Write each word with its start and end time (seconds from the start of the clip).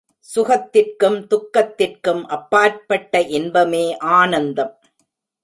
சுகத்திற்கும், 0.35 1.17
துக்கத்திற்கும் 1.27 2.23
அப்பாற்பட்ட 2.27 3.21
இன்பமே 3.21 3.97
ஆனந்தம். 3.97 4.73